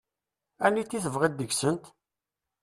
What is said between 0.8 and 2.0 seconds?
i tebɣiḍ deg-sent?